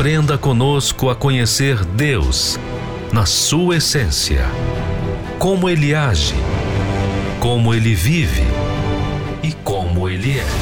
Aprenda 0.00 0.38
conosco 0.38 1.10
a 1.10 1.14
conhecer 1.14 1.84
Deus 1.84 2.58
na 3.12 3.26
sua 3.26 3.76
essência, 3.76 4.46
como 5.38 5.68
Ele 5.68 5.94
age, 5.94 6.34
como 7.38 7.74
Ele 7.74 7.94
vive 7.94 8.46
e 9.42 9.52
como 9.52 10.08
ele 10.08 10.38
é. 10.38 10.59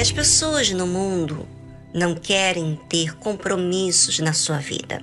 As 0.00 0.12
pessoas 0.12 0.70
no 0.70 0.86
mundo 0.86 1.44
não 1.92 2.14
querem 2.14 2.78
ter 2.88 3.16
compromissos 3.16 4.20
na 4.20 4.32
sua 4.32 4.58
vida, 4.58 5.02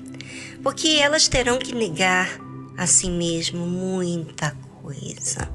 porque 0.64 1.00
elas 1.02 1.28
terão 1.28 1.60
que 1.60 1.76
negar 1.76 2.40
a 2.78 2.88
si 2.88 3.10
mesmo 3.10 3.68
muita 3.68 4.56
coisa. 4.82 5.50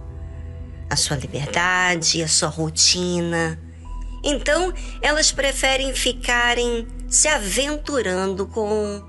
A 0.91 0.95
sua 0.95 1.17
liberdade, 1.17 2.23
a 2.23 2.29
sua 2.29 2.51
rotina. 2.51 3.59
Então, 4.23 4.75
elas 5.01 5.33
preferem 5.33 5.95
ficarem 5.95 6.87
se 7.09 7.27
aventurando 7.27 8.47
com 8.47 9.03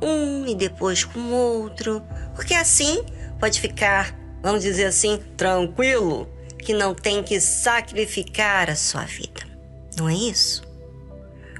um 0.00 0.46
e 0.46 0.54
depois 0.54 1.02
com 1.02 1.32
outro, 1.32 2.00
porque 2.36 2.54
assim 2.54 3.02
pode 3.40 3.60
ficar, 3.60 4.16
vamos 4.42 4.62
dizer 4.62 4.84
assim, 4.84 5.20
tranquilo, 5.36 6.28
que 6.56 6.72
não 6.72 6.94
tem 6.94 7.20
que 7.20 7.40
sacrificar 7.40 8.70
a 8.70 8.76
sua 8.76 9.02
vida. 9.02 9.45
Não 9.96 10.08
é 10.08 10.14
isso? 10.14 10.62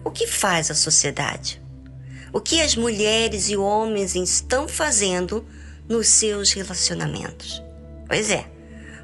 O 0.04 0.10
que 0.10 0.26
faz 0.26 0.70
a 0.70 0.74
sociedade? 0.74 1.62
O 2.32 2.40
que 2.40 2.60
as 2.60 2.76
mulheres 2.76 3.48
e 3.48 3.56
homens 3.56 4.14
estão 4.14 4.68
fazendo 4.68 5.44
nos 5.88 6.08
seus 6.08 6.52
relacionamentos. 6.52 7.62
Pois 8.06 8.30
é, 8.30 8.46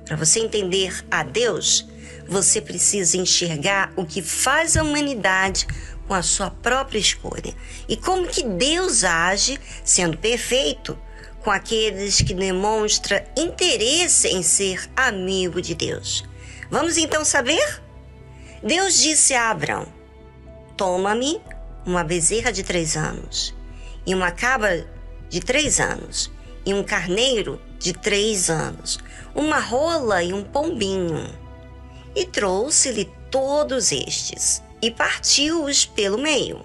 para 0.04 0.16
você 0.16 0.40
entender 0.40 1.04
a 1.10 1.22
Deus, 1.22 1.86
você 2.28 2.60
precisa 2.60 3.16
enxergar 3.16 3.92
o 3.96 4.04
que 4.04 4.22
faz 4.22 4.76
a 4.76 4.82
humanidade 4.82 5.66
com 6.06 6.14
a 6.14 6.22
sua 6.22 6.50
própria 6.50 6.98
escolha 6.98 7.54
e 7.88 7.96
como 7.96 8.28
que 8.28 8.42
Deus 8.42 9.04
age, 9.04 9.58
sendo 9.84 10.18
perfeito, 10.18 10.98
com 11.42 11.50
aqueles 11.50 12.20
que 12.20 12.34
demonstram 12.34 13.20
interesse 13.36 14.28
em 14.28 14.42
ser 14.42 14.88
amigo 14.96 15.60
de 15.60 15.74
Deus. 15.74 16.24
Vamos 16.70 16.96
então 16.96 17.24
saber? 17.24 17.82
Deus 18.62 18.98
disse 18.98 19.34
a 19.34 19.50
Abraão: 19.50 19.86
Toma-me 20.76 21.40
uma 21.84 22.04
bezerra 22.04 22.52
de 22.52 22.62
três 22.62 22.96
anos 22.96 23.54
e 24.06 24.14
uma 24.14 24.30
cabra 24.30 24.86
de 25.28 25.40
três 25.40 25.80
anos 25.80 26.30
e 26.64 26.72
um 26.72 26.84
carneiro 26.84 27.60
de 27.78 27.92
três 27.92 28.48
anos, 28.48 28.98
uma 29.34 29.58
rola 29.58 30.22
e 30.22 30.32
um 30.32 30.44
pombinho. 30.44 31.28
E 32.14 32.24
trouxe-lhe 32.24 33.10
todos 33.30 33.90
estes, 33.90 34.62
e 34.80 34.90
partiu-os 34.90 35.86
pelo 35.86 36.18
meio, 36.18 36.64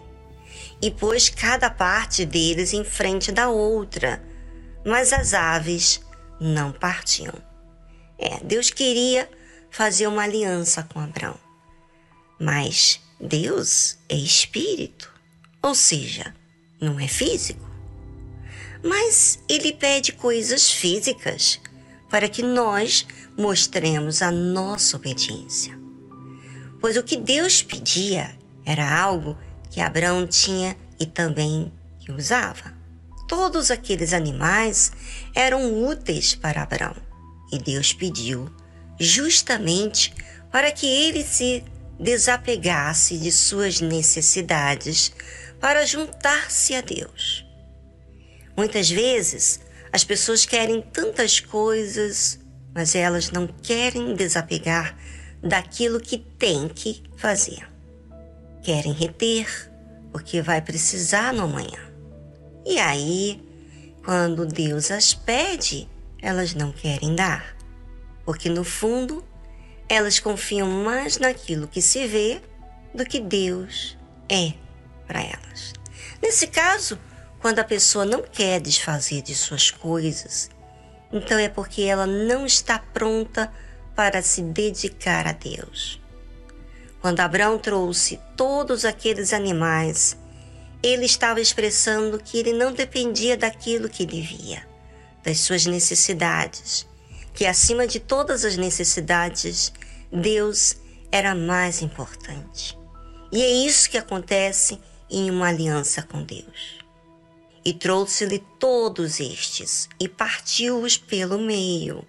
e 0.81 0.91
pôs 0.91 1.29
cada 1.29 1.69
parte 1.69 2.25
deles 2.25 2.73
em 2.73 2.83
frente 2.83 3.31
da 3.31 3.49
outra, 3.49 4.21
mas 4.85 5.13
as 5.13 5.33
aves 5.33 6.01
não 6.39 6.71
partiam. 6.71 7.33
É, 8.19 8.39
Deus 8.43 8.69
queria 8.69 9.29
fazer 9.71 10.07
uma 10.07 10.23
aliança 10.23 10.83
com 10.83 10.99
Abraão, 10.99 11.35
mas 12.39 12.99
Deus 13.19 13.97
é 14.07 14.15
espírito, 14.15 15.13
ou 15.61 15.73
seja, 15.73 16.33
não 16.79 16.99
é 16.99 17.07
físico 17.07 17.67
mas 18.83 19.39
ele 19.49 19.73
pede 19.73 20.11
coisas 20.13 20.71
físicas 20.71 21.59
para 22.09 22.29
que 22.29 22.41
nós 22.41 23.05
mostremos 23.37 24.21
a 24.21 24.31
nossa 24.31 24.95
obediência. 24.95 25.77
Pois 26.79 26.95
o 26.95 27.03
que 27.03 27.17
Deus 27.17 27.61
pedia 27.61 28.37
era 28.65 28.99
algo 28.99 29.37
que 29.69 29.81
Abraão 29.81 30.25
tinha 30.25 30.77
e 30.99 31.05
também 31.05 31.71
que 31.99 32.11
usava. 32.11 32.75
Todos 33.27 33.71
aqueles 33.71 34.13
animais 34.13 34.91
eram 35.35 35.85
úteis 35.85 36.33
para 36.33 36.63
Abraão 36.63 36.95
e 37.51 37.59
Deus 37.59 37.91
pediu 37.91 38.49
justamente 38.99 40.13
para 40.51 40.71
que 40.71 40.87
ele 40.87 41.23
se 41.23 41.63
desapegasse 41.99 43.17
de 43.17 43.31
suas 43.31 43.81
necessidades 43.81 45.11
para 45.59 45.85
juntar-se 45.85 46.75
a 46.75 46.81
Deus. 46.81 47.45
Muitas 48.55 48.89
vezes 48.89 49.59
as 49.91 50.03
pessoas 50.03 50.45
querem 50.45 50.81
tantas 50.81 51.39
coisas, 51.39 52.39
mas 52.73 52.95
elas 52.95 53.31
não 53.31 53.47
querem 53.47 54.13
desapegar 54.13 54.97
daquilo 55.41 55.99
que 55.99 56.17
tem 56.17 56.67
que 56.67 57.03
fazer. 57.15 57.67
Querem 58.61 58.93
reter, 58.93 59.71
porque 60.11 60.41
vai 60.41 60.61
precisar 60.61 61.33
no 61.33 61.43
amanhã. 61.43 61.91
E 62.65 62.79
aí, 62.79 63.41
quando 64.03 64.45
Deus 64.45 64.91
as 64.91 65.13
pede, 65.13 65.87
elas 66.21 66.53
não 66.53 66.71
querem 66.71 67.15
dar, 67.15 67.55
porque 68.25 68.49
no 68.49 68.63
fundo 68.63 69.23
elas 69.89 70.19
confiam 70.19 70.67
mais 70.67 71.17
naquilo 71.17 71.67
que 71.67 71.81
se 71.81 72.05
vê 72.07 72.41
do 72.93 73.05
que 73.05 73.19
Deus 73.19 73.97
é 74.29 74.53
para 75.05 75.21
elas. 75.21 75.73
Nesse 76.21 76.47
caso, 76.47 76.99
quando 77.39 77.59
a 77.59 77.63
pessoa 77.63 78.05
não 78.05 78.21
quer 78.21 78.59
desfazer 78.59 79.21
de 79.21 79.33
suas 79.35 79.71
coisas, 79.71 80.49
então 81.11 81.37
é 81.37 81.47
porque 81.47 81.83
ela 81.83 82.05
não 82.05 82.45
está 82.45 82.79
pronta 82.79 83.51
para 83.95 84.21
se 84.21 84.41
dedicar 84.41 85.25
a 85.27 85.31
Deus. 85.31 86.01
Quando 86.99 87.19
Abraão 87.19 87.57
trouxe 87.57 88.19
todos 88.35 88.83
aqueles 88.83 89.31
animais, 89.31 90.17
ele 90.83 91.05
estava 91.05 91.39
expressando 91.39 92.19
que 92.19 92.37
ele 92.37 92.53
não 92.53 92.73
dependia 92.73 93.37
daquilo 93.37 93.89
que 93.89 94.03
ele 94.03 94.21
via, 94.21 94.67
das 95.23 95.39
suas 95.39 95.65
necessidades, 95.65 96.87
que 97.37 97.45
acima 97.45 97.85
de 97.85 97.99
todas 97.99 98.43
as 98.43 98.57
necessidades, 98.57 99.71
Deus 100.11 100.75
era 101.11 101.35
mais 101.35 101.83
importante. 101.83 102.75
E 103.31 103.43
é 103.43 103.47
isso 103.63 103.91
que 103.91 103.97
acontece 103.99 104.79
em 105.07 105.29
uma 105.29 105.49
aliança 105.49 106.01
com 106.01 106.23
Deus. 106.23 106.79
E 107.63 107.73
trouxe-lhe 107.73 108.43
todos 108.57 109.19
estes, 109.19 109.87
e 109.99 110.09
partiu-os 110.09 110.97
pelo 110.97 111.37
meio, 111.37 112.03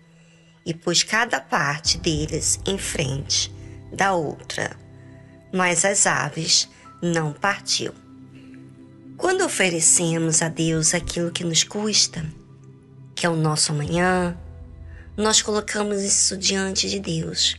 e 0.65 0.73
pôs 0.73 1.03
cada 1.03 1.43
parte 1.43 1.99
deles 1.99 2.59
em 2.65 2.79
frente 2.79 3.53
da 3.93 4.15
outra. 4.15 4.75
Mas 5.53 5.85
as 5.85 6.07
aves 6.07 6.71
não 7.03 7.35
partiu. 7.35 7.93
Quando 9.19 9.45
oferecemos 9.45 10.41
a 10.41 10.49
Deus 10.49 10.95
aquilo 10.95 11.31
que 11.31 11.45
nos 11.45 11.65
custa, 11.65 12.25
que 13.15 13.27
é 13.27 13.29
o 13.29 13.37
nosso 13.37 13.73
amanhã, 13.73 14.35
nós 15.19 15.43
colocamos 15.43 16.01
isso 16.03 16.37
diante 16.37 16.89
de 16.89 17.01
Deus. 17.01 17.57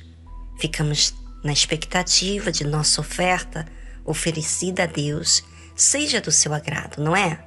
Ficamos 0.59 1.13
na 1.43 1.51
expectativa 1.51 2.51
de 2.51 2.63
nossa 2.63 3.01
oferta 3.01 3.67
oferecida 4.05 4.83
a 4.83 4.85
Deus 4.85 5.43
seja 5.75 6.21
do 6.21 6.31
seu 6.31 6.53
agrado, 6.53 7.01
não 7.01 7.15
é? 7.15 7.43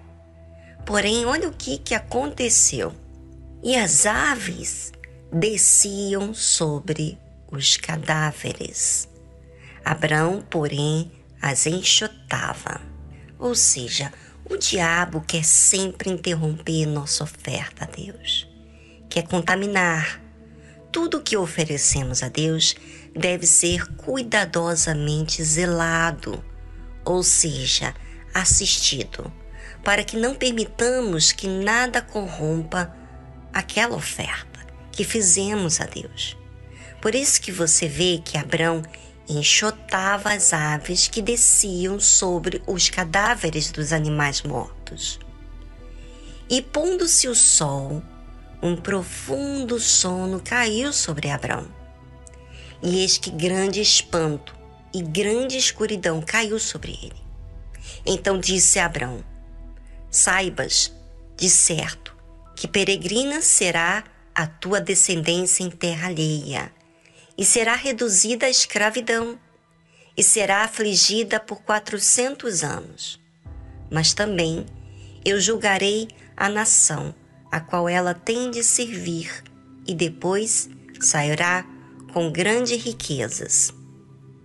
Porém, 0.84 1.24
olha 1.24 1.48
o 1.48 1.52
que, 1.52 1.78
que 1.78 1.94
aconteceu. 1.94 2.94
E 3.62 3.74
as 3.74 4.04
aves 4.04 4.92
desciam 5.32 6.34
sobre 6.34 7.18
os 7.50 7.76
cadáveres. 7.76 9.08
Abraão, 9.84 10.44
porém, 10.48 11.10
as 11.40 11.66
enxotava. 11.66 12.80
Ou 13.38 13.54
seja, 13.54 14.12
o 14.48 14.56
diabo 14.56 15.22
quer 15.22 15.44
sempre 15.44 16.10
interromper 16.10 16.86
nossa 16.86 17.24
oferta 17.24 17.84
a 17.84 17.86
Deus, 17.86 18.46
quer 19.12 19.24
contaminar. 19.24 20.22
Tudo 20.90 21.20
que 21.20 21.36
oferecemos 21.36 22.22
a 22.22 22.30
Deus 22.30 22.74
deve 23.14 23.46
ser 23.46 23.86
cuidadosamente 23.96 25.44
zelado, 25.44 26.42
ou 27.04 27.22
seja, 27.22 27.94
assistido, 28.32 29.30
para 29.84 30.02
que 30.02 30.16
não 30.16 30.34
permitamos 30.34 31.30
que 31.30 31.46
nada 31.46 32.00
corrompa 32.00 32.96
aquela 33.52 33.96
oferta 33.96 34.60
que 34.90 35.04
fizemos 35.04 35.78
a 35.78 35.84
Deus. 35.84 36.34
Por 36.98 37.14
isso 37.14 37.38
que 37.42 37.52
você 37.52 37.86
vê 37.86 38.22
que 38.24 38.38
Abrão 38.38 38.80
enxotava 39.28 40.32
as 40.32 40.54
aves 40.54 41.06
que 41.06 41.20
desciam 41.20 42.00
sobre 42.00 42.62
os 42.66 42.88
cadáveres 42.88 43.70
dos 43.70 43.92
animais 43.92 44.40
mortos. 44.40 45.18
E 46.48 46.62
pondo-se 46.62 47.28
o 47.28 47.34
sol, 47.34 48.02
um 48.62 48.76
profundo 48.76 49.80
sono 49.80 50.40
caiu 50.40 50.92
sobre 50.92 51.28
Abrão. 51.28 51.68
E 52.80 53.00
eis 53.00 53.18
que 53.18 53.30
grande 53.30 53.80
espanto 53.80 54.56
e 54.94 55.02
grande 55.02 55.56
escuridão 55.56 56.22
caiu 56.22 56.58
sobre 56.60 56.92
ele. 57.02 57.20
Então 58.06 58.38
disse 58.38 58.78
Abrão: 58.78 59.24
Saibas, 60.08 60.92
de 61.36 61.50
certo, 61.50 62.16
que 62.54 62.68
peregrina 62.68 63.42
será 63.42 64.04
a 64.32 64.46
tua 64.46 64.80
descendência 64.80 65.64
em 65.64 65.70
terra 65.70 66.06
alheia, 66.06 66.72
e 67.36 67.44
será 67.44 67.74
reduzida 67.74 68.46
à 68.46 68.50
escravidão, 68.50 69.38
e 70.16 70.22
será 70.22 70.62
afligida 70.62 71.40
por 71.40 71.62
quatrocentos 71.62 72.62
anos. 72.62 73.20
Mas 73.90 74.14
também 74.14 74.64
eu 75.24 75.40
julgarei 75.40 76.08
a 76.36 76.48
nação 76.48 77.14
a 77.52 77.60
qual 77.60 77.86
ela 77.86 78.14
tem 78.14 78.50
de 78.50 78.64
servir, 78.64 79.30
e 79.86 79.94
depois 79.94 80.70
sairá 80.98 81.66
com 82.12 82.32
grandes 82.32 82.82
riquezas. 82.82 83.74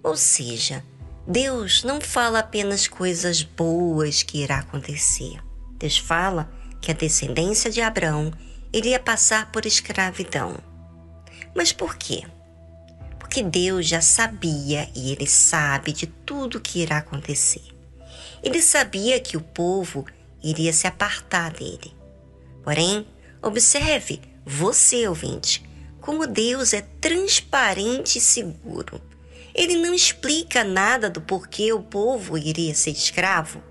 Ou 0.04 0.18
seja, 0.18 0.84
Deus 1.26 1.84
não 1.84 2.02
fala 2.02 2.40
apenas 2.40 2.86
coisas 2.86 3.44
boas 3.44 4.24
que 4.24 4.44
irá 4.44 4.60
acontecer. 4.60 5.42
Deus 5.80 5.98
fala 5.98 6.52
que 6.82 6.92
a 6.92 6.94
descendência 6.94 7.72
de 7.72 7.82
Abraão 7.82 8.32
iria 8.74 9.00
passar 9.00 9.52
por 9.52 9.66
escravidão. 9.66 10.58
Mas 11.56 11.72
por 11.72 11.96
quê? 11.96 12.24
Porque 13.20 13.42
Deus 13.42 13.88
já 13.88 14.02
sabia 14.02 14.90
e 14.94 15.12
ele 15.12 15.28
sabe 15.28 15.94
de 15.94 16.08
tudo 16.08 16.60
que 16.60 16.82
irá 16.82 16.98
acontecer. 16.98 17.64
Ele 18.44 18.62
sabia 18.62 19.20
que 19.20 19.38
o 19.38 19.42
povo 19.42 20.06
iria 20.44 20.74
se 20.74 20.88
apartar 20.88 21.52
dele. 21.52 21.96
Porém, 22.68 23.08
observe, 23.42 24.20
você 24.46 25.08
ouvinte, 25.08 25.64
como 26.02 26.28
Deus 26.28 26.74
é 26.74 26.82
transparente 26.82 28.18
e 28.18 28.22
seguro. 28.22 29.02
Ele 29.56 29.78
não 29.78 29.94
explica 29.94 30.66
nada 30.66 31.10
do 31.10 31.22
porquê 31.22 31.72
o 31.72 31.82
povo 31.82 32.38
iria 32.38 32.76
ser 32.76 32.92
escravo, 32.92 33.64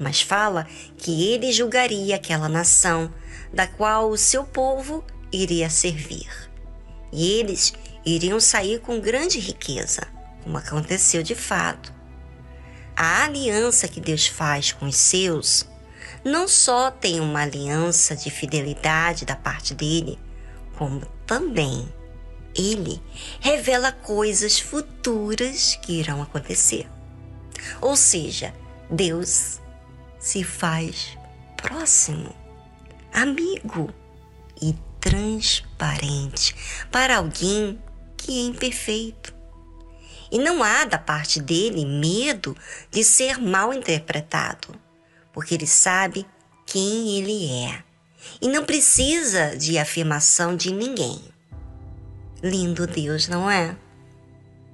mas 0.00 0.22
fala 0.22 0.66
que 0.96 1.30
ele 1.30 1.52
julgaria 1.52 2.16
aquela 2.16 2.48
nação 2.48 3.12
da 3.52 3.66
qual 3.66 4.08
o 4.08 4.16
seu 4.16 4.44
povo 4.44 5.04
iria 5.30 5.68
servir. 5.68 6.30
E 7.12 7.32
eles 7.32 7.74
iriam 8.02 8.40
sair 8.40 8.80
com 8.80 8.98
grande 8.98 9.38
riqueza, 9.38 10.08
como 10.42 10.56
aconteceu 10.56 11.22
de 11.22 11.34
fato. 11.34 11.92
A 12.96 13.24
aliança 13.24 13.86
que 13.86 14.00
Deus 14.00 14.26
faz 14.26 14.72
com 14.72 14.86
os 14.86 14.96
seus 14.96 15.70
não 16.24 16.46
só 16.46 16.90
tem 16.90 17.20
uma 17.20 17.42
aliança 17.42 18.14
de 18.14 18.30
fidelidade 18.30 19.24
da 19.24 19.34
parte 19.34 19.74
dele, 19.74 20.18
como 20.76 21.04
também 21.26 21.88
ele 22.54 23.02
revela 23.40 23.92
coisas 23.92 24.58
futuras 24.58 25.76
que 25.82 25.98
irão 25.98 26.22
acontecer. 26.22 26.88
Ou 27.80 27.96
seja, 27.96 28.52
Deus 28.90 29.60
se 30.18 30.44
faz 30.44 31.16
próximo, 31.56 32.34
amigo 33.12 33.92
e 34.60 34.74
transparente 35.00 36.54
para 36.90 37.16
alguém 37.16 37.78
que 38.16 38.38
é 38.38 38.46
imperfeito. 38.46 39.34
E 40.30 40.38
não 40.38 40.62
há 40.62 40.84
da 40.84 40.98
parte 40.98 41.40
dele 41.40 41.84
medo 41.84 42.56
de 42.90 43.04
ser 43.04 43.38
mal 43.38 43.72
interpretado, 43.72 44.74
porque 45.32 45.54
ele 45.54 45.66
sabe 45.66 46.26
quem 46.66 47.18
ele 47.18 47.50
é 47.66 47.82
e 48.40 48.48
não 48.48 48.64
precisa 48.64 49.56
de 49.56 49.78
afirmação 49.78 50.56
de 50.56 50.72
ninguém. 50.72 51.20
Lindo 52.42 52.86
Deus, 52.86 53.28
não 53.28 53.50
é? 53.50 53.76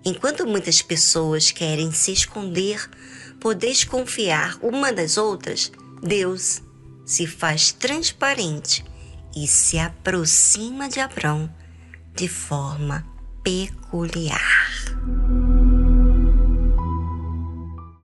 Enquanto 0.05 0.47
muitas 0.47 0.81
pessoas 0.81 1.51
querem 1.51 1.93
se 1.93 2.13
esconder 2.13 2.89
por 3.41 3.55
desconfiar 3.55 4.59
uma 4.63 4.93
das 4.93 5.17
outras, 5.17 5.71
Deus 6.03 6.63
se 7.05 7.27
faz 7.27 7.73
transparente 7.73 8.85
e 9.37 9.47
se 9.47 9.79
aproxima 9.79 10.89
de 10.89 11.01
Abrão 11.01 11.53
de 12.15 12.29
forma 12.29 13.07
peculiar. 13.43 14.39